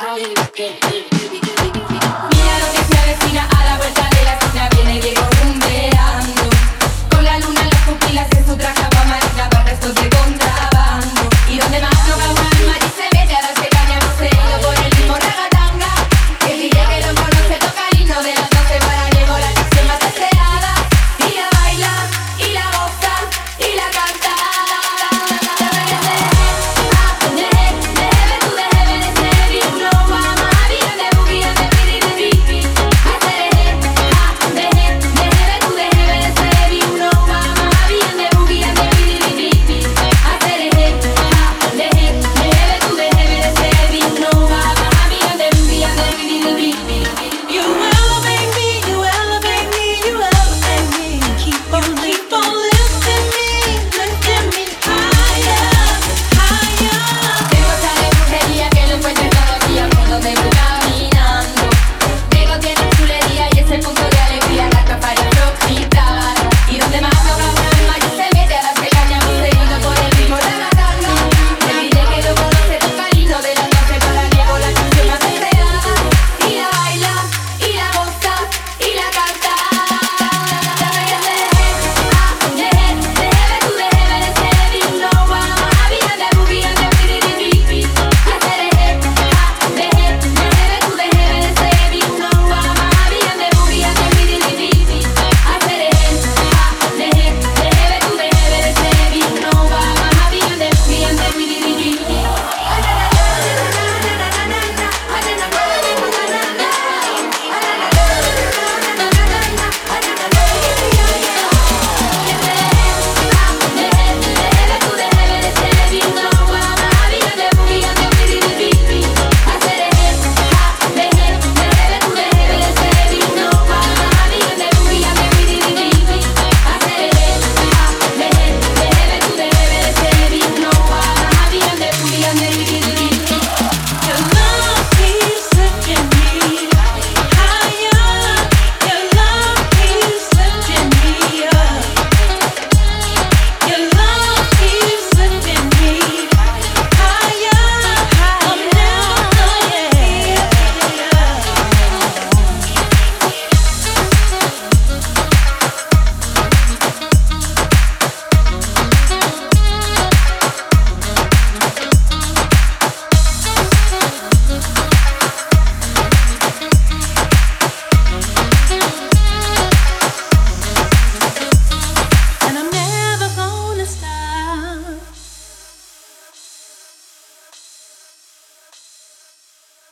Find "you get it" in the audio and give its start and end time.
0.16-1.10